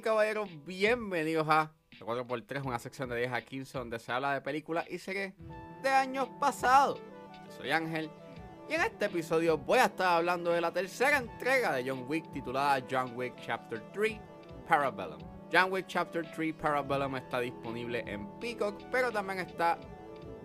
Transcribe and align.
caballeros, 0.00 0.48
bienvenidos 0.64 1.48
a 1.48 1.72
4x3, 1.98 2.64
una 2.64 2.78
sección 2.78 3.08
de 3.08 3.16
10 3.16 3.32
a 3.32 3.42
15 3.42 3.78
donde 3.78 3.98
se 3.98 4.12
habla 4.12 4.34
de 4.34 4.40
películas 4.40 4.86
y 4.88 4.98
series 4.98 5.34
de 5.82 5.88
años 5.88 6.28
pasados. 6.38 7.00
Yo 7.46 7.52
soy 7.56 7.70
Ángel 7.72 8.08
y 8.68 8.74
en 8.74 8.82
este 8.82 9.06
episodio 9.06 9.58
voy 9.58 9.80
a 9.80 9.86
estar 9.86 10.18
hablando 10.18 10.52
de 10.52 10.60
la 10.60 10.72
tercera 10.72 11.18
entrega 11.18 11.72
de 11.72 11.88
John 11.88 12.04
Wick 12.06 12.30
titulada 12.32 12.84
John 12.88 13.12
Wick 13.16 13.34
Chapter 13.44 13.82
3 13.92 14.20
Parabellum. 14.68 15.18
John 15.52 15.72
Wick 15.72 15.86
Chapter 15.88 16.30
3 16.30 16.54
Parabellum 16.54 17.16
está 17.16 17.40
disponible 17.40 18.04
en 18.06 18.28
Peacock, 18.38 18.80
pero 18.92 19.10
también 19.10 19.40
está 19.40 19.78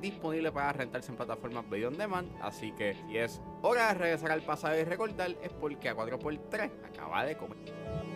disponible 0.02 0.52
para 0.52 0.74
rentarse 0.74 1.12
en 1.12 1.18
plataformas 1.18 1.70
video 1.70 1.90
on 1.90 1.98
demand. 1.98 2.32
Así 2.42 2.72
que 2.72 2.96
si 2.96 3.18
es 3.18 3.40
hora 3.62 3.90
de 3.90 3.94
regresar 4.00 4.32
al 4.32 4.42
pasado 4.42 4.80
y 4.80 4.84
recordar, 4.84 5.36
es 5.44 5.52
porque 5.54 5.90
a 5.90 5.96
4x3 5.96 6.72
acaba 6.86 7.24
de 7.26 7.38
comer. 7.38 8.13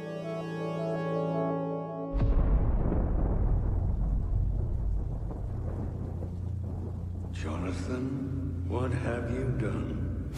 Jonathan, 7.87 8.65
what 8.67 8.91
have 8.91 9.31
you 9.31 9.45
done? 9.59 10.29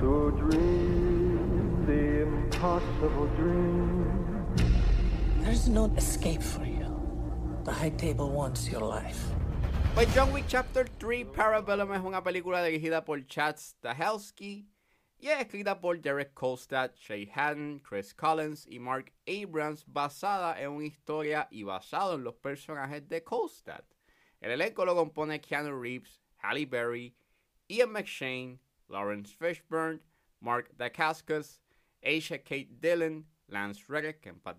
To 0.00 0.30
dream 0.32 1.84
the 1.86 2.22
impossible 2.22 3.26
dream. 3.36 4.46
There's 5.40 5.68
no 5.68 5.92
escape 5.96 6.42
for 6.42 6.64
you. 6.64 6.88
The 7.64 7.72
High 7.72 7.90
Table 7.90 8.30
wants 8.30 8.70
your 8.70 8.80
life. 8.80 9.28
Pues 9.94 10.08
John 10.14 10.32
Wick 10.32 10.46
Chapter 10.48 10.86
3 10.98 11.26
Parabellum 11.26 11.92
es 11.92 12.00
una 12.02 12.22
película 12.22 12.62
dirigida 12.64 13.04
por 13.04 13.20
Chad 13.26 13.56
Stahelski 13.58 14.64
y 15.20 15.28
es 15.28 15.40
escrita 15.40 15.80
por 15.80 16.00
Derek 16.00 16.32
Kolstad, 16.32 16.92
Shay 16.96 17.30
Haddon, 17.34 17.80
Chris 17.80 18.14
Collins 18.14 18.66
y 18.66 18.78
Mark 18.78 19.12
Abrams 19.28 19.84
basada 19.86 20.58
en 20.60 20.70
una 20.70 20.86
historia 20.86 21.46
y 21.50 21.62
basado 21.62 22.14
en 22.14 22.24
los 22.24 22.34
personajes 22.36 23.06
de 23.06 23.22
Kolstad. 23.22 23.84
El 24.44 24.50
elenco 24.50 24.84
lo 24.84 24.94
compone 24.94 25.40
Keanu 25.40 25.80
Reeves, 25.80 26.20
Halle 26.42 26.66
Berry, 26.66 27.14
Ian 27.66 27.90
McShane, 27.92 28.58
Lawrence 28.90 29.34
Fishburne, 29.34 30.00
Mark 30.40 30.68
Dacascos, 30.76 31.60
Aisha 32.02 32.36
Kate 32.36 32.68
Dillon, 32.78 33.24
Lance 33.48 33.82
Reddick, 33.88 34.20
que 34.20 34.28
en 34.28 34.40
paz 34.40 34.58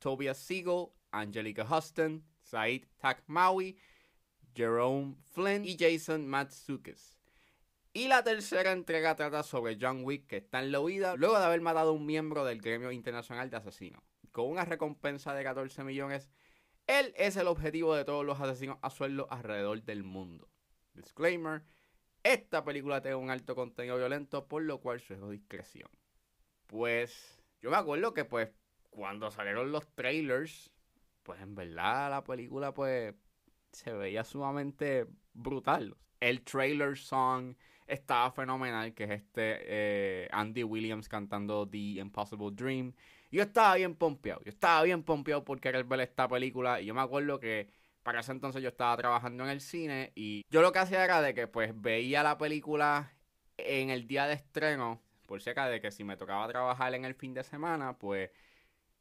Tobias 0.00 0.36
Siegel, 0.36 0.92
Angelica 1.14 1.64
Huston, 1.64 2.22
Said 2.42 2.82
Takmawi, 3.02 3.78
Jerome 4.54 5.16
Flynn 5.32 5.64
y 5.64 5.74
Jason 5.78 6.28
Matsukis. 6.28 7.16
Y 7.94 8.08
la 8.08 8.22
tercera 8.22 8.72
entrega 8.72 9.16
trata 9.16 9.44
sobre 9.44 9.78
John 9.80 10.04
Wick 10.04 10.26
que 10.26 10.36
está 10.36 10.60
en 10.60 10.72
la 10.72 10.80
huida 10.80 11.16
luego 11.16 11.38
de 11.38 11.46
haber 11.46 11.62
matado 11.62 11.88
a 11.88 11.94
un 11.94 12.04
miembro 12.04 12.44
del 12.44 12.60
gremio 12.60 12.92
internacional 12.92 13.48
de 13.48 13.56
asesinos. 13.56 14.02
Con 14.30 14.50
una 14.50 14.66
recompensa 14.66 15.32
de 15.32 15.42
14 15.42 15.84
millones, 15.84 16.28
él 16.88 17.14
es 17.16 17.36
el 17.36 17.46
objetivo 17.46 17.94
de 17.94 18.04
todos 18.04 18.24
los 18.24 18.40
asesinos 18.40 18.78
a 18.82 18.90
sueldo 18.90 19.28
alrededor 19.30 19.82
del 19.82 20.02
mundo. 20.02 20.48
Disclaimer, 20.94 21.62
esta 22.24 22.64
película 22.64 23.00
tiene 23.00 23.16
un 23.16 23.30
alto 23.30 23.54
contenido 23.54 23.96
violento, 23.96 24.48
por 24.48 24.62
lo 24.62 24.80
cual 24.80 24.98
suelo 25.00 25.30
discreción. 25.30 25.88
Pues 26.66 27.40
yo 27.60 27.70
me 27.70 27.76
acuerdo 27.76 28.14
que 28.14 28.24
pues 28.24 28.50
cuando 28.90 29.30
salieron 29.30 29.70
los 29.70 29.86
trailers, 29.94 30.72
pues 31.22 31.40
en 31.40 31.54
verdad 31.54 32.10
la 32.10 32.24
película 32.24 32.72
pues 32.72 33.14
se 33.72 33.92
veía 33.92 34.24
sumamente 34.24 35.06
brutal. 35.34 35.96
El 36.20 36.42
trailer 36.42 36.96
song 36.96 37.54
estaba 37.86 38.30
fenomenal, 38.30 38.94
que 38.94 39.04
es 39.04 39.10
este 39.10 39.58
eh, 39.62 40.28
Andy 40.32 40.64
Williams 40.64 41.08
cantando 41.08 41.68
The 41.68 42.00
Impossible 42.00 42.50
Dream. 42.52 42.94
Yo 43.30 43.42
estaba 43.42 43.74
bien 43.74 43.94
pompeado, 43.94 44.40
yo 44.44 44.50
estaba 44.50 44.82
bien 44.82 45.02
pompeado 45.02 45.44
por 45.44 45.60
querer 45.60 45.84
ver 45.84 46.00
esta 46.00 46.28
película. 46.28 46.80
Y 46.80 46.86
yo 46.86 46.94
me 46.94 47.00
acuerdo 47.02 47.38
que 47.38 47.70
para 48.02 48.20
ese 48.20 48.32
entonces 48.32 48.62
yo 48.62 48.70
estaba 48.70 48.96
trabajando 48.96 49.44
en 49.44 49.50
el 49.50 49.60
cine 49.60 50.12
y 50.14 50.44
yo 50.48 50.62
lo 50.62 50.72
que 50.72 50.78
hacía 50.78 51.04
era 51.04 51.20
de 51.20 51.34
que 51.34 51.46
pues 51.46 51.78
veía 51.80 52.22
la 52.22 52.38
película 52.38 53.12
en 53.58 53.90
el 53.90 54.06
día 54.06 54.26
de 54.26 54.34
estreno, 54.34 55.02
por 55.26 55.42
si 55.42 55.50
de 55.52 55.80
que 55.80 55.90
si 55.90 56.04
me 56.04 56.16
tocaba 56.16 56.48
trabajar 56.48 56.94
en 56.94 57.04
el 57.04 57.14
fin 57.14 57.34
de 57.34 57.44
semana, 57.44 57.98
pues 57.98 58.30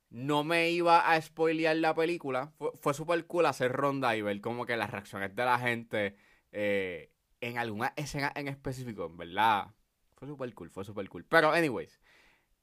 no 0.09 0.43
me 0.43 0.71
iba 0.71 1.09
a 1.09 1.21
spoilear 1.21 1.77
la 1.77 1.93
película. 1.95 2.51
Fue, 2.57 2.71
fue 2.75 2.93
súper 2.93 3.25
cool 3.27 3.45
hacer 3.45 3.71
ronda 3.71 4.15
y 4.15 4.21
ver 4.21 4.41
como 4.41 4.65
que 4.65 4.75
las 4.75 4.91
reacciones 4.91 5.35
de 5.35 5.45
la 5.45 5.59
gente 5.59 6.17
eh, 6.51 7.11
en 7.41 7.57
alguna 7.57 7.93
escena 7.95 8.31
en 8.35 8.47
específico, 8.47 9.05
en 9.05 9.17
verdad. 9.17 9.67
Fue 10.15 10.27
súper 10.27 10.53
cool, 10.53 10.69
fue 10.69 10.83
súper 10.83 11.07
cool. 11.09 11.25
Pero, 11.25 11.51
anyways, 11.51 11.99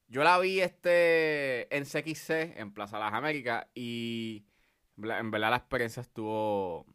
yo 0.09 0.23
la 0.23 0.39
vi 0.39 0.61
este 0.61 1.75
en 1.75 1.85
CXC, 1.85 2.59
en 2.59 2.73
Plaza 2.73 2.99
Las 2.99 3.13
Américas, 3.13 3.67
y 3.75 4.45
en 4.97 5.31
verdad 5.31 5.51
la 5.51 5.57
experiencia 5.57 6.01
estuvo, 6.01 6.87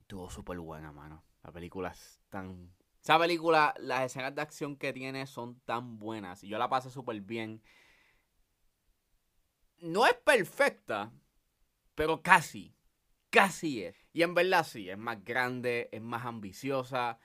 estuvo 0.00 0.30
súper 0.30 0.58
buena, 0.58 0.92
mano. 0.92 1.24
La 1.42 1.52
película 1.52 1.90
es 1.90 2.20
tan... 2.28 2.72
Esa 3.02 3.18
película, 3.18 3.74
las 3.78 4.02
escenas 4.04 4.34
de 4.34 4.42
acción 4.42 4.76
que 4.76 4.92
tiene 4.92 5.26
son 5.26 5.58
tan 5.60 5.98
buenas. 5.98 6.44
Y 6.44 6.48
yo 6.48 6.58
la 6.58 6.68
pasé 6.68 6.90
súper 6.90 7.20
bien 7.22 7.62
no 9.80 10.06
es 10.06 10.14
perfecta, 10.14 11.12
pero 11.94 12.22
casi, 12.22 12.74
casi 13.30 13.84
es. 13.84 13.96
Y 14.12 14.22
en 14.22 14.34
verdad 14.34 14.64
sí, 14.64 14.90
es 14.90 14.98
más 14.98 15.24
grande, 15.24 15.88
es 15.92 16.02
más 16.02 16.24
ambiciosa. 16.24 17.18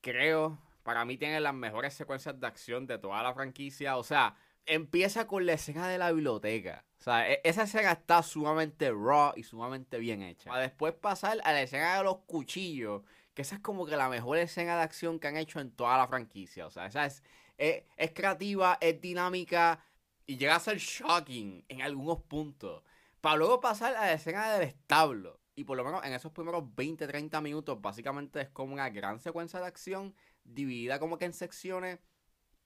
Creo, 0.00 0.58
para 0.82 1.04
mí 1.04 1.16
tiene 1.16 1.40
las 1.40 1.54
mejores 1.54 1.94
secuencias 1.94 2.38
de 2.38 2.46
acción 2.46 2.86
de 2.86 2.98
toda 2.98 3.22
la 3.22 3.34
franquicia. 3.34 3.96
O 3.96 4.04
sea, 4.04 4.36
empieza 4.66 5.26
con 5.26 5.46
la 5.46 5.54
escena 5.54 5.88
de 5.88 5.98
la 5.98 6.12
biblioteca. 6.12 6.84
O 6.98 7.02
sea, 7.02 7.30
e-, 7.30 7.40
esa 7.44 7.64
escena 7.64 7.92
está 7.92 8.22
sumamente 8.22 8.90
raw 8.90 9.32
y 9.36 9.42
sumamente 9.42 9.98
bien 9.98 10.22
hecha. 10.22 10.50
Para 10.50 10.62
después 10.62 10.94
pasar 10.94 11.38
a 11.44 11.52
la 11.52 11.62
escena 11.62 11.96
de 11.96 12.04
los 12.04 12.18
cuchillos, 12.26 13.02
que 13.34 13.42
esa 13.42 13.56
es 13.56 13.60
como 13.60 13.86
que 13.86 13.96
la 13.96 14.08
mejor 14.08 14.38
escena 14.38 14.76
de 14.76 14.82
acción 14.82 15.18
que 15.18 15.28
han 15.28 15.36
hecho 15.36 15.60
en 15.60 15.70
toda 15.70 15.96
la 15.96 16.08
franquicia. 16.08 16.66
O 16.66 16.70
sea, 16.70 16.86
esa 16.86 17.06
es, 17.06 17.22
es, 17.58 17.84
es 17.96 18.12
creativa, 18.12 18.78
es 18.80 19.00
dinámica 19.00 19.84
y 20.26 20.36
llega 20.36 20.56
a 20.56 20.60
ser 20.60 20.78
shocking 20.78 21.64
en 21.68 21.82
algunos 21.82 22.20
puntos. 22.22 22.82
Para 23.20 23.36
luego 23.36 23.60
pasar 23.60 23.94
a 23.96 24.06
la 24.06 24.12
escena 24.12 24.52
del 24.52 24.68
establo. 24.68 25.40
Y 25.56 25.64
por 25.64 25.76
lo 25.76 25.84
menos 25.84 26.04
en 26.04 26.12
esos 26.14 26.32
primeros 26.32 26.62
20-30 26.62 27.42
minutos, 27.42 27.80
básicamente 27.82 28.40
es 28.40 28.48
como 28.48 28.72
una 28.72 28.88
gran 28.88 29.18
secuencia 29.18 29.60
de 29.60 29.66
acción 29.66 30.14
dividida 30.44 30.98
como 30.98 31.18
que 31.18 31.24
en 31.26 31.32
secciones. 31.32 31.98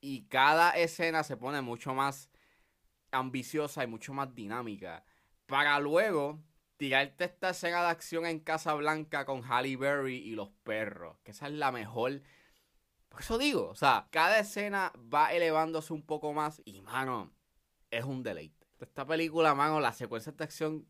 Y 0.00 0.24
cada 0.26 0.72
escena 0.72 1.22
se 1.22 1.36
pone 1.36 1.62
mucho 1.62 1.94
más 1.94 2.30
ambiciosa 3.10 3.84
y 3.84 3.86
mucho 3.86 4.12
más 4.12 4.34
dinámica. 4.34 5.04
Para 5.46 5.78
luego 5.80 6.42
tirarte 6.76 7.24
esta 7.24 7.50
escena 7.50 7.82
de 7.82 7.88
acción 7.88 8.26
en 8.26 8.40
Casa 8.40 8.74
Blanca 8.74 9.24
con 9.24 9.42
Halle 9.42 9.76
Berry 9.76 10.16
y 10.16 10.34
los 10.34 10.50
perros. 10.62 11.16
Que 11.22 11.30
esa 11.30 11.46
es 11.46 11.54
la 11.54 11.72
mejor. 11.72 12.22
Por 13.08 13.20
eso 13.20 13.38
digo, 13.38 13.68
o 13.68 13.74
sea, 13.74 14.08
cada 14.10 14.38
escena 14.38 14.92
va 15.12 15.32
elevándose 15.32 15.92
un 15.92 16.02
poco 16.02 16.32
más. 16.32 16.60
Y 16.64 16.82
mano, 16.82 17.32
es 17.90 18.04
un 18.04 18.22
deleite. 18.22 18.66
Esta 18.80 19.06
película, 19.06 19.54
mano, 19.54 19.80
las 19.80 19.96
secuencias 19.96 20.36
de 20.36 20.44
acción, 20.44 20.86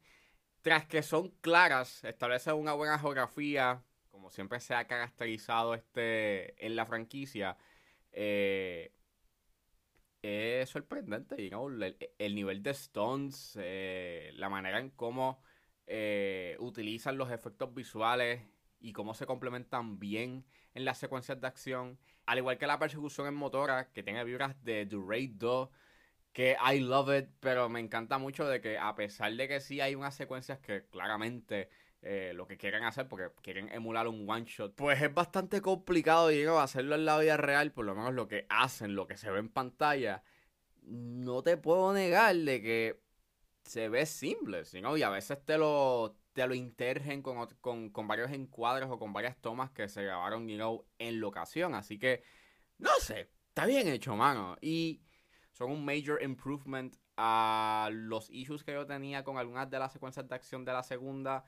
tras 0.62 0.86
que 0.86 1.02
son 1.02 1.28
claras, 1.40 2.02
establecen 2.02 2.54
una 2.54 2.72
buena 2.72 2.98
geografía, 2.98 3.84
como 4.24 4.30
siempre 4.30 4.58
se 4.58 4.74
ha 4.74 4.86
caracterizado 4.86 5.74
este 5.74 6.64
en 6.64 6.76
la 6.76 6.86
franquicia. 6.86 7.58
Eh, 8.10 8.90
es 10.22 10.70
sorprendente, 10.70 11.50
know, 11.50 11.68
el, 11.68 11.94
el, 12.16 12.34
nivel 12.34 12.62
de 12.62 12.70
stones, 12.70 13.58
eh, 13.60 14.30
la 14.36 14.48
manera 14.48 14.78
en 14.78 14.88
cómo 14.88 15.42
eh, 15.86 16.56
utilizan 16.58 17.18
los 17.18 17.30
efectos 17.30 17.74
visuales 17.74 18.40
y 18.80 18.94
cómo 18.94 19.12
se 19.12 19.26
complementan 19.26 19.98
bien 19.98 20.46
en 20.72 20.86
las 20.86 20.96
secuencias 20.96 21.38
de 21.38 21.46
acción. 21.46 21.98
Al 22.24 22.38
igual 22.38 22.56
que 22.56 22.66
la 22.66 22.78
persecución 22.78 23.26
en 23.26 23.34
motora, 23.34 23.93
que 23.93 24.02
tiene 24.02 24.25
vibras 24.25 24.56
de 24.64 24.87
The 24.87 24.96
Raid 25.06 25.32
2, 25.34 25.69
que 26.32 26.56
I 26.64 26.81
love 26.81 27.10
it, 27.14 27.28
pero 27.40 27.69
me 27.69 27.81
encanta 27.81 28.16
mucho 28.16 28.49
de 28.49 28.62
que 28.62 28.78
a 28.78 28.94
pesar 28.94 29.34
de 29.34 29.49
que 29.49 29.60
sí 29.60 29.82
hay 29.82 29.94
unas 29.94 30.14
secuencias 30.14 30.60
que 30.60 30.87
claramente 30.87 31.69
eh, 32.06 32.32
lo 32.34 32.46
que 32.46 32.58
quieren 32.58 32.84
hacer, 32.84 33.08
porque 33.08 33.30
quieren 33.40 33.70
emular 33.72 34.06
un 34.08 34.28
one 34.28 34.44
shot, 34.46 34.74
pues 34.74 35.00
es 35.00 35.14
bastante 35.14 35.62
complicado 35.62 36.28
digo, 36.28 36.60
hacerlo 36.60 36.96
en 36.96 37.06
la 37.06 37.18
vida 37.18 37.38
real, 37.38 37.72
por 37.72 37.86
lo 37.86 37.94
menos 37.94 38.12
lo 38.12 38.28
que 38.28 38.44
hacen, 38.50 38.94
lo 38.94 39.06
que 39.06 39.16
se 39.16 39.30
ve 39.30 39.38
en 39.38 39.48
pantalla. 39.48 40.22
No 40.82 41.42
te 41.42 41.56
puedo 41.56 41.94
negar 41.94 42.36
de 42.36 42.60
que 42.60 43.00
se 43.64 43.88
ve 43.88 44.04
simple, 44.04 44.64
¿no? 44.82 44.98
Y 44.98 45.02
a 45.02 45.08
veces 45.08 45.42
te 45.46 45.56
lo, 45.56 46.18
te 46.34 46.46
lo 46.46 46.54
intergen 46.54 47.22
con, 47.22 47.46
con, 47.62 47.88
con, 47.88 48.06
varios 48.06 48.30
encuadres 48.32 48.90
o 48.90 48.98
con 48.98 49.14
varias 49.14 49.38
tomas 49.40 49.70
que 49.70 49.88
se 49.88 50.04
grabaron, 50.04 50.46
you 50.46 50.56
know, 50.56 50.86
en 50.98 51.20
locación. 51.20 51.74
Así 51.74 51.98
que, 51.98 52.22
no 52.76 52.90
sé, 53.00 53.30
está 53.48 53.64
bien 53.64 53.88
hecho, 53.88 54.14
mano. 54.14 54.58
Y 54.60 55.00
son 55.52 55.70
un 55.70 55.84
major 55.86 56.22
improvement 56.22 56.94
a 57.16 57.88
los 57.92 58.28
issues 58.28 58.62
que 58.62 58.72
yo 58.72 58.86
tenía 58.86 59.24
con 59.24 59.38
algunas 59.38 59.70
de 59.70 59.78
las 59.78 59.92
secuencias 59.92 60.28
de 60.28 60.34
acción 60.34 60.66
de 60.66 60.72
la 60.74 60.82
segunda. 60.82 61.46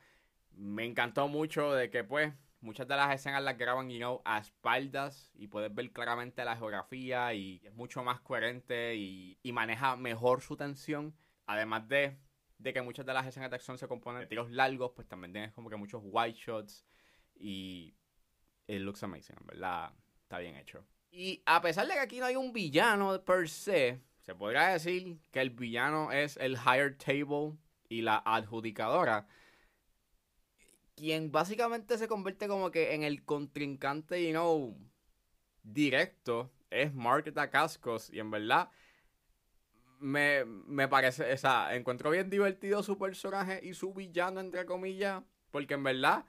Me 0.57 0.85
encantó 0.85 1.29
mucho 1.29 1.73
de 1.73 1.91
que, 1.91 2.03
pues, 2.03 2.33
Muchas 2.67 2.89
de 2.89 2.97
las 2.97 3.15
escenas 3.15 3.45
las 3.45 3.57
graban, 3.59 3.91
you 3.91 3.99
know, 3.99 4.23
a 4.25 4.39
espaldas 4.39 5.31
y 5.35 5.47
puedes 5.47 5.73
ver 5.75 5.93
claramente 5.93 6.45
la 6.45 6.57
geografía 6.57 7.33
y 7.33 7.61
es 7.63 7.73
mucho 7.75 8.03
más 8.03 8.21
coherente 8.21 8.97
y, 8.97 9.39
maneja 9.53 9.95
mejor 9.95 10.41
su 10.41 10.57
tensión. 10.57 11.15
Además 11.47 11.87
de, 11.89 12.19
de 12.59 12.73
que 12.73 12.83
muchas 12.83 13.07
de 13.07 13.13
las 13.13 13.27
escenas 13.27 13.51
de 13.51 13.57
acción 13.57 13.79
se 13.79 13.87
componen 13.87 14.23
de 14.23 14.27
tiros 14.27 14.51
largos, 14.51 14.91
pues 14.97 15.07
también 15.07 15.33
tienes 15.33 15.53
como 15.53 15.71
que 15.71 15.77
muchos 15.77 16.03
white 16.05 16.37
shots 16.37 16.85
y 17.37 17.95
it 18.67 18.81
looks 18.81 19.03
amazing, 19.03 19.37
verdad 19.45 19.93
está 20.23 20.39
bien 20.39 20.57
hecho. 20.57 20.85
Y 21.13 21.43
a 21.47 21.61
pesar 21.61 21.87
de 21.87 21.93
que 21.93 22.01
aquí 22.01 22.19
no 22.19 22.27
hay 22.27 22.37
un 22.37 22.53
villano 22.53 23.23
per 23.25 23.49
se, 23.49 24.01
se 24.23 24.35
podría 24.35 24.69
decir 24.69 25.21
que 25.31 25.41
el 25.41 25.51
villano 25.51 26.11
es 26.11 26.37
el 26.39 26.57
higher 26.57 26.97
table 26.97 27.59
y 27.89 28.03
la 28.03 28.17
adjudicadora 28.27 29.29
quien 30.97 31.31
básicamente 31.31 31.99
se 31.99 32.09
convierte 32.09 32.49
como 32.49 32.71
que 32.71 32.95
en 32.95 33.03
el 33.05 33.25
contrincante, 33.25 34.27
you 34.27 34.31
know, 34.31 34.77
directo, 35.63 36.51
es 36.71 36.93
Mark 36.95 37.33
Dacascos. 37.33 38.11
Y 38.11 38.19
en 38.19 38.31
verdad, 38.31 38.71
me, 40.01 40.45
me 40.45 40.89
parece, 40.89 41.33
o 41.33 41.37
sea, 41.37 41.75
encuentro 41.75 42.11
bien 42.11 42.31
divertido 42.31 42.83
su 42.83 42.99
personaje 42.99 43.61
y 43.63 43.75
su 43.75 43.93
villano, 43.93 44.41
entre 44.41 44.65
comillas, 44.65 45.23
porque 45.51 45.75
en 45.75 45.85
verdad 45.85 46.25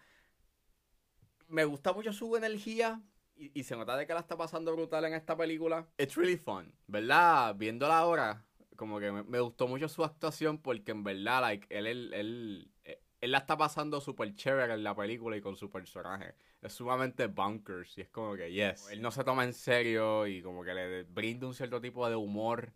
me 1.48 1.64
gusta 1.66 1.94
mucho 1.94 2.12
su 2.14 2.36
energía. 2.36 3.02
Y, 3.40 3.64
se 3.64 3.76
nota 3.76 3.96
de 3.96 4.08
que 4.08 4.16
la 4.16 4.22
está 4.22 4.36
pasando 4.36 4.74
brutal 4.74 5.06
en 5.06 5.14
esta 5.14 5.38
película. 5.38 5.88
It's 6.00 6.16
really 6.16 6.38
fun, 6.38 6.74
¿verdad? 6.88 7.54
Viéndola 7.56 8.00
ahora, 8.00 8.44
como 8.76 9.00
que 9.00 9.12
me, 9.12 9.22
me 9.22 9.40
gustó 9.40 9.68
mucho 9.68 9.88
su 9.88 10.04
actuación 10.04 10.58
porque 10.58 10.92
en 10.92 11.04
verdad, 11.04 11.42
like, 11.42 11.68
él, 11.70 11.86
él, 11.86 12.14
él, 12.16 12.72
él 13.20 13.32
la 13.32 13.40
está 13.40 13.58
pasando 13.58 14.00
súper 14.00 14.34
chévere 14.36 14.74
en 14.74 14.84
la 14.84 14.96
película 14.96 15.36
y 15.36 15.42
con 15.42 15.56
su 15.56 15.70
personaje. 15.70 16.36
Es 16.62 16.74
sumamente 16.74 17.28
bunkers 17.28 17.98
y 17.98 18.02
es 18.02 18.10
como 18.10 18.36
que, 18.36 18.52
yes. 18.52 18.90
Él 18.92 19.02
no 19.02 19.12
se 19.12 19.24
toma 19.24 19.44
en 19.44 19.54
serio 19.54 20.28
y 20.28 20.42
como 20.42 20.64
que 20.64 20.74
le 20.74 21.04
brinda 21.04 21.48
un 21.48 21.54
cierto 21.54 21.82
tipo 21.82 22.08
de 22.10 22.16
humor 22.16 22.74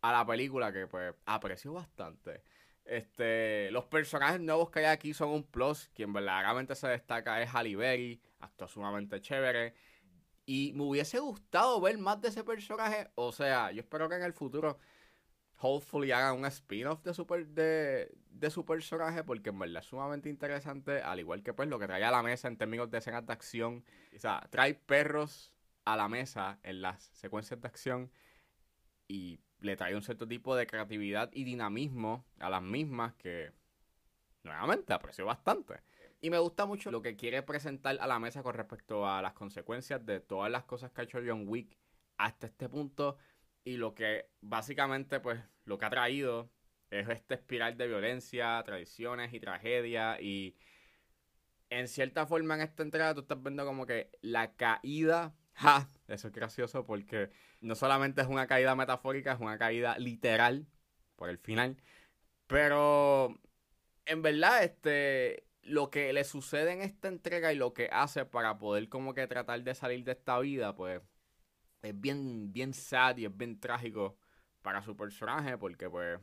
a 0.00 0.12
la 0.12 0.26
película 0.26 0.72
que 0.72 0.86
pues 0.86 1.14
aprecio 1.26 1.72
bastante. 1.72 2.42
Este, 2.84 3.70
los 3.70 3.84
personajes 3.84 4.40
nuevos 4.40 4.70
que 4.70 4.80
hay 4.80 4.84
aquí 4.86 5.14
son 5.14 5.30
un 5.30 5.42
plus. 5.44 5.90
Quien 5.94 6.12
verdaderamente 6.12 6.74
se 6.74 6.88
destaca 6.88 7.42
es 7.42 7.54
Halle. 7.54 8.20
Actúa 8.40 8.68
sumamente 8.68 9.20
chévere. 9.20 9.74
Y 10.46 10.72
me 10.74 10.82
hubiese 10.82 11.18
gustado 11.18 11.80
ver 11.80 11.96
más 11.98 12.20
de 12.20 12.28
ese 12.28 12.44
personaje. 12.44 13.10
O 13.14 13.32
sea, 13.32 13.70
yo 13.72 13.80
espero 13.80 14.08
que 14.08 14.16
en 14.16 14.22
el 14.22 14.34
futuro 14.34 14.78
hopefully 15.58 16.12
hagan 16.12 16.38
un 16.38 16.44
spin-off 16.46 17.02
de, 17.02 17.14
super, 17.14 17.46
de, 17.46 18.12
de 18.30 18.50
su 18.50 18.64
personaje 18.64 19.24
porque 19.24 19.50
en 19.50 19.58
verdad 19.58 19.82
es 19.82 19.86
sumamente 19.86 20.28
interesante, 20.28 21.00
al 21.00 21.20
igual 21.20 21.42
que 21.42 21.52
pues 21.52 21.68
lo 21.68 21.78
que 21.78 21.86
trae 21.86 22.04
a 22.04 22.10
la 22.10 22.22
mesa 22.22 22.48
en 22.48 22.56
términos 22.56 22.90
de 22.90 22.98
escenas 22.98 23.26
de 23.26 23.32
acción. 23.32 23.84
O 24.14 24.18
sea, 24.18 24.46
trae 24.50 24.74
perros 24.74 25.52
a 25.84 25.96
la 25.96 26.08
mesa 26.08 26.58
en 26.62 26.82
las 26.82 27.10
secuencias 27.14 27.60
de 27.60 27.68
acción 27.68 28.10
y 29.08 29.38
le 29.60 29.76
trae 29.76 29.94
un 29.94 30.02
cierto 30.02 30.26
tipo 30.26 30.56
de 30.56 30.66
creatividad 30.66 31.30
y 31.32 31.44
dinamismo 31.44 32.24
a 32.38 32.50
las 32.50 32.62
mismas 32.62 33.14
que 33.14 33.52
nuevamente 34.42 34.92
aprecio 34.92 35.24
bastante. 35.24 35.80
Y 36.20 36.30
me 36.30 36.38
gusta 36.38 36.64
mucho 36.66 36.90
lo 36.90 37.02
que 37.02 37.16
quiere 37.16 37.42
presentar 37.42 37.98
a 38.00 38.06
la 38.06 38.18
mesa 38.18 38.42
con 38.42 38.54
respecto 38.54 39.06
a 39.06 39.20
las 39.20 39.34
consecuencias 39.34 40.04
de 40.04 40.20
todas 40.20 40.50
las 40.50 40.64
cosas 40.64 40.90
que 40.90 41.02
ha 41.02 41.04
hecho 41.04 41.20
John 41.24 41.44
Wick 41.46 41.76
hasta 42.16 42.46
este 42.46 42.68
punto 42.68 43.18
y 43.64 43.76
lo 43.76 43.94
que 43.94 44.28
básicamente 44.40 45.20
pues 45.20 45.40
lo 45.64 45.78
que 45.78 45.84
ha 45.86 45.90
traído 45.90 46.50
es 46.90 47.08
este 47.08 47.34
espiral 47.34 47.76
de 47.76 47.88
violencia, 47.88 48.62
tradiciones 48.64 49.32
y 49.32 49.40
tragedia 49.40 50.20
y 50.20 50.56
en 51.70 51.88
cierta 51.88 52.26
forma 52.26 52.54
en 52.54 52.60
esta 52.60 52.82
entrega 52.82 53.14
tú 53.14 53.22
estás 53.22 53.42
viendo 53.42 53.64
como 53.64 53.86
que 53.86 54.10
la 54.20 54.54
caída, 54.54 55.34
ja, 55.54 55.90
eso 56.08 56.28
es 56.28 56.34
gracioso 56.34 56.84
porque 56.86 57.30
no 57.60 57.74
solamente 57.74 58.20
es 58.20 58.28
una 58.28 58.46
caída 58.46 58.76
metafórica, 58.76 59.32
es 59.32 59.40
una 59.40 59.58
caída 59.58 59.98
literal 59.98 60.66
por 61.16 61.30
el 61.30 61.38
final, 61.38 61.76
pero 62.46 63.40
en 64.06 64.22
verdad 64.22 64.62
este 64.64 65.46
lo 65.62 65.90
que 65.90 66.12
le 66.12 66.24
sucede 66.24 66.72
en 66.72 66.82
esta 66.82 67.08
entrega 67.08 67.52
y 67.52 67.56
lo 67.56 67.72
que 67.72 67.88
hace 67.90 68.26
para 68.26 68.58
poder 68.58 68.90
como 68.90 69.14
que 69.14 69.26
tratar 69.26 69.62
de 69.62 69.74
salir 69.74 70.04
de 70.04 70.12
esta 70.12 70.38
vida, 70.38 70.74
pues 70.74 71.00
es 71.84 72.00
bien, 72.00 72.52
bien 72.52 72.72
sad 72.72 73.16
y 73.16 73.26
es 73.26 73.36
bien 73.36 73.60
trágico 73.60 74.16
para 74.62 74.82
su 74.82 74.96
personaje 74.96 75.56
porque 75.58 75.88
pues 75.88 76.18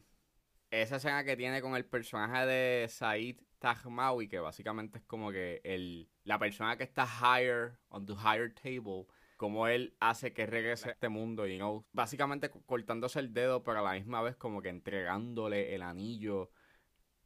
esa 0.69 0.96
escena 0.98 1.24
que 1.24 1.38
tiene 1.38 1.62
con 1.62 1.75
el 1.75 1.86
personaje 1.86 2.46
de 2.46 2.88
Said 2.88 3.38
Tajmawi 3.60 4.28
que 4.28 4.40
básicamente 4.40 5.00
es 5.00 5.06
como 5.06 5.31
que 5.31 5.62
el, 5.63 6.10
la 6.24 6.40
persona 6.40 6.78
que 6.78 6.84
está 6.84 7.06
higher 7.06 7.78
on 7.90 8.06
the 8.06 8.13
higher 8.13 8.54
table 8.54 9.06
como 9.38 9.68
él 9.68 9.96
hace 10.00 10.34
que 10.34 10.46
regrese 10.46 10.90
a 10.90 10.92
este 10.92 11.10
mundo 11.10 11.48
you 11.48 11.86
básicamente 11.92 12.50
cortándose 12.66 13.19
el 13.19 13.34
dedo 13.34 13.64
pero 13.64 13.80
a 13.80 13.81
la 13.81 13.94
misma 13.94 14.22
vez 14.22 14.36
como 14.36 14.62
que 14.62 14.69
entregándole 14.69 15.75
el 15.75 15.81
anillo 15.81 16.52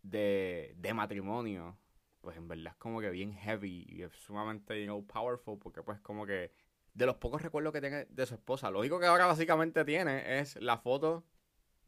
de, 0.06 0.74
de 0.78 0.94
matrimonio. 0.94 1.78
Pues 2.22 2.38
en 2.38 2.48
verdad 2.48 2.74
es 2.74 2.76
como 2.78 3.02
que 3.02 3.10
bien 3.10 3.34
heavy 3.34 3.86
y 3.88 4.02
es 4.02 4.12
sumamente 4.14 4.80
you 4.80 4.86
know, 4.86 5.06
powerful 5.06 5.60
porque 5.60 5.84
pues 5.84 6.00
como 6.02 6.26
que 6.26 6.52
de 6.96 7.06
los 7.06 7.18
pocos 7.18 7.42
recuerdos 7.42 7.74
que 7.74 7.82
tiene 7.82 8.06
de 8.06 8.26
su 8.26 8.34
esposa. 8.34 8.72
Lo 8.72 8.80
único 8.80 9.00
que 9.00 9.06
ahora 9.06 9.28
básicamente 9.28 9.86
tiene 9.86 10.40
es 10.40 10.56
la 10.56 10.78
foto 10.78 11.24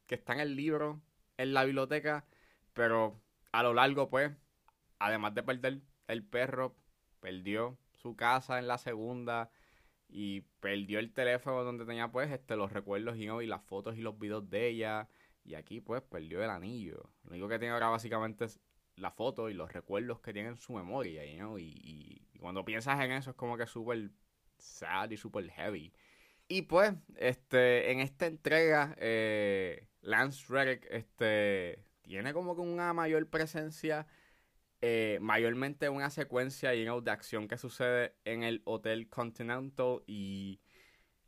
que 0.06 0.16
está 0.16 0.34
en 0.34 0.42
el 0.42 0.56
libro, 0.56 1.02
en 1.38 1.54
la 1.54 1.64
biblioteca, 1.64 2.26
pero 2.74 3.20
a 3.52 3.64
lo 3.64 3.74
largo, 3.74 4.10
pues, 4.10 4.32
además 5.00 5.34
de 5.34 5.44
perder 5.44 5.82
el 6.08 6.24
perro, 6.24 6.76
perdió 7.20 7.78
su 7.94 8.16
casa 8.16 8.60
en 8.60 8.68
la 8.68 8.78
segunda 8.78 9.50
y 10.10 10.42
perdió 10.60 11.00
el 11.00 11.14
teléfono 11.14 11.64
donde 11.64 11.86
tenía, 11.86 12.12
pues, 12.12 12.30
este, 12.30 12.56
los 12.56 12.72
recuerdos 12.72 13.18
y, 13.18 13.24
y 13.24 13.48
las 13.48 13.64
fotos 13.64 13.98
y 13.98 14.02
los 14.02 14.20
videos 14.20 14.50
de 14.50 14.68
ella. 14.68 15.10
Y 15.44 15.56
aquí, 15.56 15.80
pues, 15.80 16.02
perdió 16.02 16.44
el 16.44 16.50
anillo. 16.50 17.10
Lo 17.24 17.32
único 17.32 17.48
que 17.48 17.60
tiene 17.60 17.74
ahora 17.74 17.88
básicamente 17.88 18.46
es 18.46 18.60
la 18.98 19.12
foto 19.12 19.50
y 19.50 19.54
los 19.54 19.72
recuerdos 19.72 20.20
que 20.20 20.34
tiene 20.34 20.50
en 20.50 20.58
su 20.58 20.74
memoria, 20.74 21.24
y, 21.24 21.38
y, 21.62 22.28
y 22.34 22.40
cuando 22.40 22.66
piensas 22.66 23.00
en 23.00 23.12
eso 23.12 23.30
es 23.30 23.36
como 23.36 23.56
que 23.56 23.68
súper 23.68 24.10
sad 24.58 25.12
y 25.12 25.18
super 25.18 25.50
heavy. 25.50 25.94
Y 26.48 26.64
pues, 26.64 26.94
este, 27.18 27.92
en 27.92 28.00
esta 28.00 28.26
entrega, 28.26 28.96
eh, 29.00 29.88
Lance 30.02 30.46
Reddick, 30.48 30.88
este, 30.90 31.84
tiene 32.02 32.34
como 32.34 32.56
que 32.56 32.62
una 32.62 32.94
mayor 32.94 33.30
presencia, 33.30 34.08
eh, 34.82 35.20
mayormente 35.22 35.90
una 35.90 36.10
secuencia, 36.10 36.74
know, 36.84 37.02
de 37.02 37.12
acción 37.12 37.48
que 37.48 37.58
sucede 37.58 38.16
en 38.24 38.44
el 38.44 38.62
Hotel 38.66 39.10
Continental 39.10 40.04
y 40.08 40.62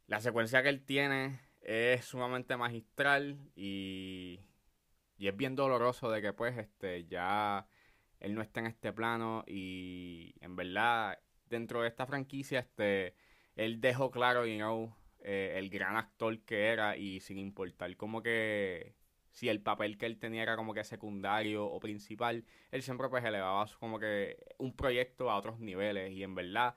la 0.08 0.22
secuencia 0.22 0.64
que 0.64 0.70
él 0.70 0.86
tiene 0.86 1.42
es 1.62 2.06
sumamente 2.06 2.56
magistral 2.56 3.38
y, 3.56 4.40
y 5.18 5.28
es 5.28 5.36
bien 5.36 5.56
doloroso 5.56 6.10
de 6.10 6.22
que 6.22 6.32
pues, 6.34 6.58
este, 6.58 7.06
ya 7.06 7.68
él 8.20 8.36
no 8.36 8.42
está 8.42 8.62
en 8.62 8.68
este 8.68 8.94
plano 8.94 9.44
y 9.48 10.34
en 10.42 10.56
verdad 10.56 11.20
dentro 11.50 11.82
de 11.82 11.90
esta 11.90 12.06
franquicia, 12.06 12.60
este, 12.60 13.16
él 13.56 13.82
dejó 13.82 14.12
claro, 14.12 14.46
you 14.46 14.58
know, 14.58 14.96
eh, 15.22 15.56
el 15.58 15.70
gran 15.70 15.98
actor 15.98 16.40
que 16.42 16.68
era 16.68 16.96
y 16.96 17.20
sin 17.20 17.38
importar 17.38 17.96
como 17.98 18.24
que 18.24 18.96
si 19.32 19.50
el 19.50 19.62
papel 19.62 19.98
que 19.98 20.06
él 20.06 20.18
tenía 20.18 20.44
era 20.44 20.56
como 20.56 20.74
que 20.74 20.84
secundario 20.84 21.66
o 21.66 21.80
principal, 21.80 22.46
él 22.72 22.82
siempre 22.82 23.10
pues 23.10 23.24
elevaba 23.24 23.66
como 23.80 24.00
que 24.00 24.38
un 24.58 24.76
proyecto 24.76 25.30
a 25.30 25.38
otros 25.38 25.60
niveles 25.60 26.12
y 26.12 26.24
en 26.24 26.36
verdad 26.36 26.76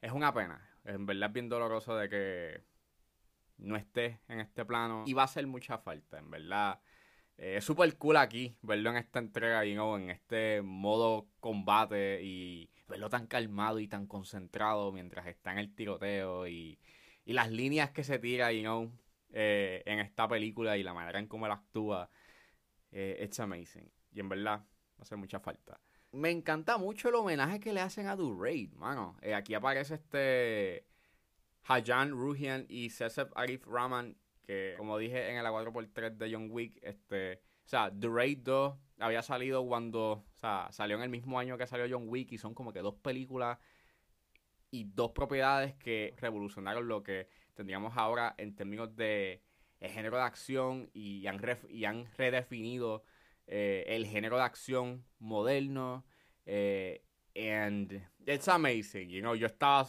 es 0.00 0.12
una 0.12 0.32
pena, 0.32 0.68
en 0.84 1.06
verdad 1.06 1.28
es 1.28 1.32
bien 1.32 1.48
doloroso 1.48 1.96
de 1.96 2.08
que 2.08 2.64
no 3.58 3.76
esté 3.76 4.20
en 4.28 4.40
este 4.40 4.64
plano 4.64 5.04
y 5.06 5.12
va 5.12 5.22
a 5.22 5.26
hacer 5.26 5.46
mucha 5.46 5.78
falta, 5.78 6.18
en 6.18 6.30
verdad. 6.30 6.80
Eh, 7.36 7.56
es 7.58 7.64
súper 7.64 7.96
cool 7.96 8.16
aquí 8.16 8.56
verlo 8.62 8.90
en 8.90 8.96
esta 8.96 9.18
entrega, 9.18 9.64
you 9.64 9.74
know, 9.74 9.96
en 9.96 10.10
este 10.10 10.62
modo 10.62 11.28
combate 11.40 12.20
y 12.22 12.70
verlo 12.88 13.08
tan 13.08 13.26
calmado 13.26 13.78
y 13.80 13.88
tan 13.88 14.06
concentrado 14.06 14.92
mientras 14.92 15.26
está 15.26 15.52
en 15.52 15.58
el 15.58 15.74
tiroteo 15.74 16.46
y, 16.48 16.78
y 17.24 17.32
las 17.32 17.50
líneas 17.50 17.90
que 17.90 18.04
se 18.04 18.18
tira, 18.18 18.52
you 18.52 18.62
know, 18.62 18.92
eh, 19.30 19.82
en 19.86 19.98
esta 19.98 20.26
película 20.26 20.76
y 20.76 20.82
la 20.82 20.94
manera 20.94 21.18
en 21.18 21.26
cómo 21.26 21.46
él 21.46 21.52
actúa, 21.52 22.10
eh, 22.90 23.20
it's 23.22 23.38
amazing. 23.40 23.90
Y 24.12 24.20
en 24.20 24.28
verdad, 24.28 24.64
hace 24.98 25.16
mucha 25.16 25.38
falta. 25.40 25.80
Me 26.12 26.30
encanta 26.30 26.78
mucho 26.78 27.10
el 27.10 27.16
homenaje 27.16 27.60
que 27.60 27.72
le 27.72 27.80
hacen 27.80 28.06
a 28.06 28.16
Raid, 28.16 28.72
mano. 28.72 29.18
Eh, 29.20 29.34
aquí 29.34 29.54
aparece 29.54 29.94
este 29.94 30.86
Hajan 31.64 32.12
Ruhian 32.12 32.64
y 32.68 32.88
Cesep 32.88 33.30
Arif 33.36 33.66
Rahman 33.66 34.16
que 34.48 34.74
como 34.78 34.96
dije 34.96 35.30
en 35.30 35.36
el 35.36 35.44
4x3 35.44 36.16
de 36.16 36.32
John 36.32 36.48
Wick, 36.50 36.78
este, 36.82 37.34
o 37.66 37.68
sea, 37.68 37.92
The 37.92 38.08
Raid 38.08 38.38
2 38.38 38.74
había 38.98 39.22
salido 39.22 39.66
cuando, 39.66 40.10
o 40.12 40.36
sea, 40.36 40.68
salió 40.70 40.96
en 40.96 41.02
el 41.02 41.08
mismo 41.08 41.38
año 41.38 41.56
que 41.56 41.66
salió 41.66 41.86
John 41.88 42.08
Wick 42.08 42.32
y 42.32 42.38
son 42.38 42.54
como 42.54 42.72
que 42.72 42.80
dos 42.80 42.94
películas 42.94 43.58
y 44.70 44.84
dos 44.84 45.12
propiedades 45.12 45.74
que 45.74 46.14
revolucionaron 46.18 46.88
lo 46.88 47.02
que 47.02 47.28
tendríamos 47.54 47.96
ahora 47.96 48.34
en 48.38 48.54
términos 48.54 48.94
de 48.96 49.42
el 49.80 49.90
género 49.90 50.16
de 50.16 50.22
acción 50.24 50.90
y 50.92 51.26
han, 51.26 51.40
y 51.68 51.84
han 51.84 52.06
redefinido 52.16 53.04
eh, 53.46 53.84
el 53.88 54.06
género 54.06 54.36
de 54.36 54.42
acción 54.42 55.04
moderno, 55.18 56.04
eh, 56.44 57.04
And 57.38 58.02
it's 58.26 58.48
amazing, 58.48 59.10
you 59.10 59.20
know, 59.20 59.36
yo 59.36 59.46
estaba, 59.46 59.86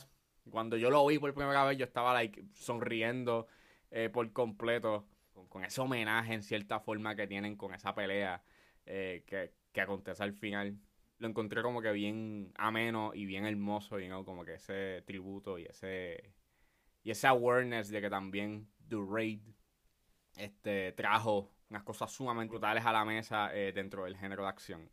cuando 0.52 0.78
yo 0.78 0.92
lo 0.92 1.06
vi 1.08 1.18
por 1.18 1.34
primera 1.34 1.66
vez, 1.66 1.80
yo 1.80 1.86
estaba 1.86 2.14
like 2.14 2.46
sonriendo 2.54 3.48
eh, 3.90 4.10
por 4.10 4.32
completo 4.34 5.08
con, 5.50 5.64
ese 5.64 5.82
homenaje 5.82 6.34
en 6.34 6.44
cierta 6.44 6.80
forma 6.80 7.16
que 7.16 7.26
tienen 7.26 7.56
con 7.56 7.74
esa 7.74 7.96
pelea 7.96 8.44
eh, 8.90 9.24
que, 9.26 9.54
que 9.72 9.82
acontece 9.82 10.24
al 10.24 10.34
final. 10.34 10.78
Lo 11.20 11.28
encontré 11.28 11.62
como 11.62 11.82
que 11.82 11.92
bien 11.92 12.52
ameno 12.58 13.12
y 13.14 13.26
bien 13.26 13.46
hermoso, 13.46 14.00
you 14.00 14.08
know, 14.08 14.26
como 14.26 14.44
que 14.44 14.56
ese 14.56 15.04
tributo 15.06 15.58
y 15.58 15.66
ese 15.66 16.34
y 17.04 17.12
ese 17.12 17.28
awareness 17.28 17.90
de 17.90 18.02
que 18.02 18.10
también 18.10 18.70
The 18.88 18.98
Raid 18.98 19.42
este, 20.38 20.92
trajo 20.94 21.52
unas 21.70 21.84
cosas 21.84 22.12
sumamente 22.12 22.52
brutales 22.52 22.86
a 22.86 22.92
la 22.92 23.06
mesa 23.06 23.56
eh, 23.56 23.72
dentro 23.74 24.06
del 24.06 24.18
género 24.18 24.44
de 24.44 24.50
acción. 24.50 24.92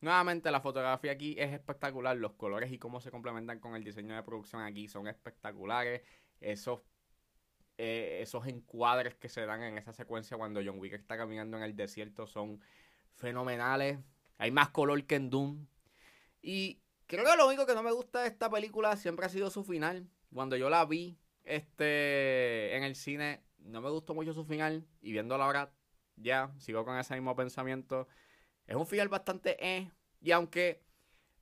Nuevamente, 0.00 0.50
la 0.50 0.60
fotografía 0.60 1.12
aquí 1.12 1.36
es 1.38 1.52
espectacular. 1.52 2.16
Los 2.16 2.32
colores 2.32 2.72
y 2.72 2.78
cómo 2.78 3.00
se 3.00 3.10
complementan 3.10 3.60
con 3.60 3.76
el 3.76 3.84
diseño 3.84 4.14
de 4.14 4.22
producción 4.22 4.62
aquí 4.62 4.88
son 4.88 5.08
espectaculares. 5.08 6.02
Esos, 6.40 6.80
eh, 7.76 8.20
esos 8.22 8.46
encuadres 8.46 9.14
que 9.16 9.28
se 9.28 9.44
dan 9.44 9.62
en 9.62 9.76
esa 9.76 9.92
secuencia 9.92 10.38
cuando 10.38 10.62
John 10.64 10.78
Wick 10.78 10.94
está 10.94 11.18
caminando 11.18 11.58
en 11.58 11.64
el 11.64 11.76
desierto 11.76 12.26
son 12.26 12.60
fenomenales. 13.16 13.98
Hay 14.38 14.50
más 14.50 14.70
color 14.70 15.04
que 15.04 15.16
en 15.16 15.30
Doom. 15.30 15.66
Y 16.42 16.80
creo 17.06 17.24
que 17.24 17.36
lo 17.36 17.46
único 17.46 17.66
que 17.66 17.74
no 17.74 17.82
me 17.82 17.92
gusta 17.92 18.22
de 18.22 18.28
esta 18.28 18.50
película 18.50 18.96
siempre 18.96 19.26
ha 19.26 19.28
sido 19.28 19.50
su 19.50 19.64
final. 19.64 20.08
Cuando 20.32 20.56
yo 20.56 20.70
la 20.70 20.84
vi 20.84 21.18
este, 21.44 22.76
en 22.76 22.84
el 22.84 22.94
cine, 22.94 23.42
no 23.58 23.80
me 23.80 23.90
gustó 23.90 24.14
mucho 24.14 24.32
su 24.32 24.44
final. 24.44 24.86
Y 25.02 25.12
viéndola 25.12 25.44
ahora, 25.44 25.72
ya, 26.16 26.52
sigo 26.58 26.84
con 26.84 26.98
ese 26.98 27.14
mismo 27.14 27.34
pensamiento. 27.34 28.08
Es 28.66 28.76
un 28.76 28.86
final 28.86 29.08
bastante 29.08 29.56
eh. 29.60 29.90
Y 30.20 30.30
aunque 30.32 30.80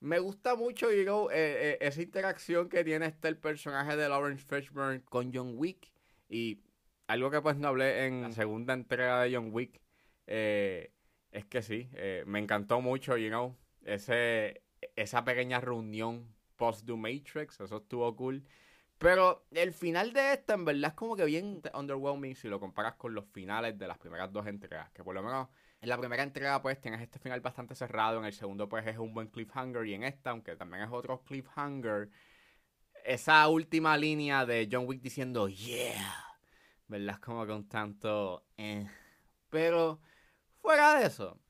me 0.00 0.18
gusta 0.18 0.54
mucho, 0.54 0.92
you 0.92 1.02
know, 1.02 1.28
eh, 1.30 1.34
eh, 1.72 1.78
esa 1.80 2.02
interacción 2.02 2.68
que 2.68 2.84
tiene 2.84 3.06
este 3.06 3.28
el 3.28 3.36
personaje 3.36 3.96
de 3.96 4.08
Lawrence 4.08 4.44
Fishburne 4.46 5.02
con 5.02 5.32
John 5.34 5.54
Wick. 5.56 5.90
Y 6.28 6.60
algo 7.06 7.30
que 7.30 7.40
pues 7.40 7.56
no 7.56 7.68
hablé 7.68 8.06
en 8.06 8.22
la 8.22 8.32
segunda 8.32 8.74
entrega 8.74 9.22
de 9.22 9.34
John 9.34 9.50
Wick. 9.52 9.80
Eh, 10.26 10.92
es 11.38 11.46
que 11.46 11.62
sí, 11.62 11.88
eh, 11.94 12.24
me 12.26 12.40
encantó 12.40 12.80
mucho, 12.80 13.16
you 13.16 13.28
know, 13.28 13.56
ese, 13.84 14.62
esa 14.96 15.24
pequeña 15.24 15.60
reunión 15.60 16.34
post 16.56 16.84
The 16.84 16.94
Matrix. 16.94 17.60
Eso 17.60 17.78
estuvo 17.78 18.14
cool. 18.16 18.44
Pero 18.98 19.46
el 19.52 19.72
final 19.72 20.12
de 20.12 20.32
esta, 20.32 20.54
en 20.54 20.64
verdad, 20.64 20.90
es 20.90 20.94
como 20.94 21.14
que 21.14 21.24
bien 21.24 21.62
underwhelming 21.72 22.34
si 22.34 22.48
lo 22.48 22.58
comparas 22.58 22.96
con 22.96 23.14
los 23.14 23.24
finales 23.26 23.78
de 23.78 23.86
las 23.86 23.98
primeras 23.98 24.32
dos 24.32 24.46
entregas. 24.48 24.90
Que 24.90 25.04
por 25.04 25.14
lo 25.14 25.22
menos 25.22 25.48
en 25.80 25.88
la 25.88 25.96
primera 25.96 26.24
entrega, 26.24 26.60
pues 26.60 26.80
tienes 26.80 27.00
este 27.00 27.20
final 27.20 27.40
bastante 27.40 27.76
cerrado. 27.76 28.18
En 28.18 28.24
el 28.24 28.32
segundo, 28.32 28.68
pues 28.68 28.84
es 28.88 28.98
un 28.98 29.14
buen 29.14 29.28
cliffhanger. 29.28 29.86
Y 29.86 29.94
en 29.94 30.02
esta, 30.02 30.30
aunque 30.30 30.56
también 30.56 30.82
es 30.82 30.90
otro 30.90 31.22
cliffhanger, 31.22 32.10
esa 33.04 33.46
última 33.48 33.96
línea 33.96 34.44
de 34.44 34.68
John 34.70 34.86
Wick 34.88 35.00
diciendo, 35.00 35.48
yeah, 35.48 36.36
¿verdad? 36.88 37.14
Es 37.14 37.20
como 37.20 37.46
que 37.46 37.52
un 37.52 37.68
tanto. 37.68 38.44
Eh. 38.56 38.88
Pero 39.48 40.00
fuera 40.68 40.98
de 40.98 41.06
eso, 41.06 41.40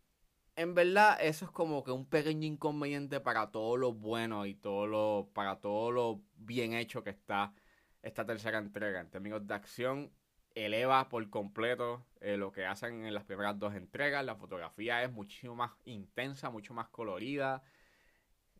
en 0.54 0.76
verdad, 0.76 1.18
eso 1.20 1.44
es 1.44 1.50
como 1.50 1.82
que 1.82 1.90
un 1.90 2.06
pequeño 2.06 2.46
inconveniente 2.46 3.18
para 3.18 3.50
todo 3.50 3.76
lo 3.76 3.92
bueno 3.92 4.46
y 4.46 4.54
todo 4.54 4.86
lo, 4.86 5.28
para 5.34 5.58
todo 5.60 5.90
lo 5.90 6.22
bien 6.36 6.72
hecho 6.72 7.02
que 7.02 7.10
está 7.10 7.52
esta 8.00 8.24
tercera 8.24 8.58
entrega. 8.58 9.00
En 9.00 9.10
términos 9.10 9.44
de 9.44 9.54
acción, 9.54 10.12
eleva 10.54 11.08
por 11.08 11.28
completo 11.30 12.06
eh, 12.20 12.36
lo 12.36 12.52
que 12.52 12.64
hacen 12.64 13.06
en 13.06 13.12
las 13.12 13.24
primeras 13.24 13.58
dos 13.58 13.74
entregas. 13.74 14.24
La 14.24 14.36
fotografía 14.36 15.02
es 15.02 15.10
muchísimo 15.10 15.56
más 15.56 15.72
intensa, 15.84 16.48
mucho 16.48 16.72
más 16.72 16.86
colorida, 16.90 17.60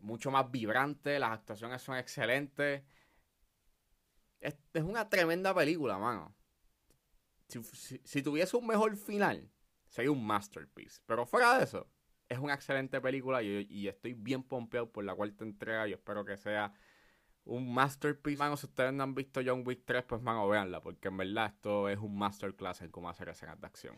mucho 0.00 0.32
más 0.32 0.50
vibrante. 0.50 1.20
Las 1.20 1.30
actuaciones 1.30 1.82
son 1.82 1.98
excelentes. 1.98 2.82
Es, 4.40 4.56
es 4.74 4.82
una 4.82 5.08
tremenda 5.08 5.54
película, 5.54 5.98
mano. 5.98 6.34
Si, 7.46 8.22
tuviese 8.22 8.56
un 8.56 8.66
mejor 8.66 8.96
final, 8.96 9.48
sería 9.88 10.10
un 10.10 10.26
masterpiece. 10.26 11.00
Pero 11.06 11.26
fuera 11.26 11.58
de 11.58 11.64
eso, 11.64 11.88
es 12.28 12.38
una 12.38 12.54
excelente 12.54 13.00
película 13.00 13.42
y, 13.42 13.88
estoy 13.88 14.14
bien 14.14 14.42
pompeado 14.42 14.90
por 14.90 15.04
la 15.04 15.14
cuarta 15.14 15.44
entrega 15.44 15.88
y 15.88 15.92
espero 15.92 16.24
que 16.24 16.36
sea 16.36 16.72
un 17.44 17.72
masterpiece. 17.72 18.38
Mano, 18.38 18.56
si 18.56 18.66
ustedes 18.66 18.92
no 18.92 19.02
han 19.02 19.14
visto 19.14 19.40
John 19.44 19.62
Wick 19.66 19.82
3, 19.84 20.04
pues 20.04 20.22
mano, 20.22 20.46
véanla, 20.48 20.80
porque 20.80 21.08
en 21.08 21.16
verdad 21.16 21.46
esto 21.46 21.88
es 21.88 21.98
un 21.98 22.16
masterclass 22.16 22.82
en 22.82 22.90
cómo 22.90 23.08
hacer 23.08 23.28
escenas 23.30 23.60
de 23.60 23.66
acción. 23.66 23.96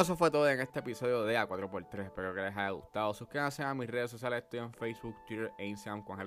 Eso 0.00 0.16
fue 0.16 0.28
todo 0.30 0.48
en 0.48 0.60
este 0.60 0.80
episodio 0.80 1.22
de 1.22 1.38
A4x3. 1.38 2.06
Espero 2.06 2.34
que 2.34 2.40
les 2.40 2.56
haya 2.56 2.70
gustado. 2.70 3.14
Suscríbanse 3.14 3.62
a 3.62 3.72
mis 3.74 3.88
redes 3.88 4.10
sociales. 4.10 4.42
Estoy 4.42 4.58
en 4.58 4.72
Facebook, 4.72 5.14
Twitter 5.24 5.52
e 5.56 5.66
Instagram 5.66 6.02
con. 6.02 6.18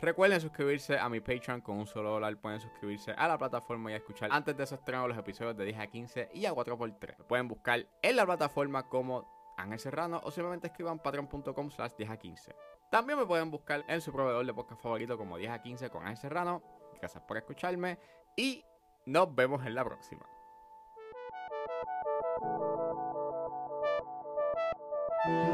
Recuerden 0.00 0.40
suscribirse 0.40 0.98
a 0.98 1.08
mi 1.08 1.20
Patreon 1.20 1.60
con 1.60 1.76
un 1.76 1.86
solo 1.86 2.12
dólar. 2.12 2.36
Pueden 2.38 2.60
suscribirse 2.60 3.12
a 3.12 3.28
la 3.28 3.36
plataforma 3.36 3.92
y 3.92 3.94
escuchar 3.94 4.30
antes 4.32 4.56
de 4.56 4.64
ese 4.64 4.76
estreno 4.76 5.06
los 5.06 5.18
episodios 5.18 5.56
de 5.56 5.66
10 5.66 5.78
a 5.78 5.86
15 5.86 6.30
y 6.32 6.46
a 6.46 6.54
4x3. 6.54 7.18
Me 7.18 7.24
pueden 7.24 7.46
buscar 7.46 7.86
en 8.00 8.16
la 8.16 8.24
plataforma 8.24 8.88
como 8.88 9.54
Ángel 9.58 9.78
Serrano 9.78 10.20
o 10.24 10.30
simplemente 10.30 10.68
escriban 10.68 10.98
patreon.com 10.98 11.70
slash 11.70 11.92
10 11.98 12.10
a 12.10 12.16
15. 12.16 12.56
También 12.90 13.18
me 13.18 13.26
pueden 13.26 13.50
buscar 13.50 13.84
en 13.86 14.00
su 14.00 14.12
proveedor 14.12 14.46
de 14.46 14.54
podcast 14.54 14.82
favorito 14.82 15.18
como 15.18 15.36
10 15.36 15.52
a 15.52 15.62
15 15.62 15.90
con 15.90 16.02
Ángel 16.02 16.16
Serrano. 16.16 16.62
Gracias 16.98 17.22
por 17.24 17.36
escucharme 17.36 17.98
y 18.34 18.64
nos 19.04 19.34
vemos 19.34 19.64
en 19.66 19.74
la 19.74 19.84
próxima. 19.84 20.33
Thank 25.24 25.46
you. 25.46 25.53